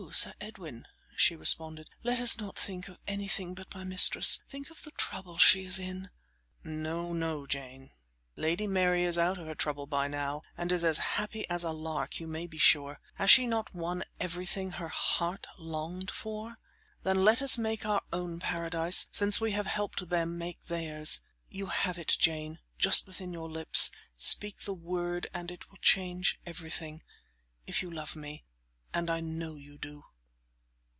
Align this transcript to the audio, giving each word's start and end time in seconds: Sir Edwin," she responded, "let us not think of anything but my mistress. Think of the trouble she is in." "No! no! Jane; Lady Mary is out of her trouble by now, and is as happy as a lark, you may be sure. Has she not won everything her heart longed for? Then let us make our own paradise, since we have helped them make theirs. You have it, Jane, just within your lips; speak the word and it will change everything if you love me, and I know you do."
Sir 0.11 0.33
Edwin," 0.41 0.87
she 1.15 1.35
responded, 1.37 1.87
"let 2.03 2.19
us 2.19 2.37
not 2.39 2.57
think 2.57 2.87
of 2.89 2.99
anything 3.07 3.53
but 3.53 3.73
my 3.73 3.83
mistress. 3.85 4.43
Think 4.49 4.69
of 4.69 4.81
the 4.83 4.91
trouble 4.91 5.37
she 5.37 5.63
is 5.63 5.77
in." 5.79 6.09
"No! 6.65 7.13
no! 7.13 7.45
Jane; 7.45 7.91
Lady 8.35 8.67
Mary 8.67 9.03
is 9.03 9.17
out 9.17 9.37
of 9.37 9.45
her 9.45 9.55
trouble 9.55 9.85
by 9.85 10.07
now, 10.09 10.41
and 10.57 10.69
is 10.71 10.83
as 10.83 10.97
happy 10.97 11.47
as 11.49 11.63
a 11.63 11.71
lark, 11.71 12.19
you 12.19 12.25
may 12.27 12.45
be 12.45 12.57
sure. 12.57 12.99
Has 13.15 13.29
she 13.29 13.45
not 13.47 13.73
won 13.73 14.03
everything 14.19 14.71
her 14.71 14.89
heart 14.89 15.45
longed 15.57 16.09
for? 16.11 16.57
Then 17.03 17.23
let 17.23 17.41
us 17.41 17.57
make 17.57 17.85
our 17.85 18.01
own 18.11 18.39
paradise, 18.39 19.07
since 19.11 19.39
we 19.39 19.51
have 19.53 19.67
helped 19.67 20.09
them 20.09 20.35
make 20.37 20.65
theirs. 20.65 21.21
You 21.47 21.67
have 21.67 21.97
it, 21.99 22.13
Jane, 22.19 22.59
just 22.77 23.05
within 23.07 23.31
your 23.31 23.49
lips; 23.49 23.91
speak 24.17 24.61
the 24.61 24.73
word 24.73 25.27
and 25.33 25.51
it 25.51 25.69
will 25.69 25.77
change 25.77 26.37
everything 26.45 27.01
if 27.65 27.81
you 27.83 27.89
love 27.89 28.15
me, 28.17 28.43
and 28.93 29.09
I 29.09 29.21
know 29.21 29.55
you 29.55 29.77
do." 29.77 30.03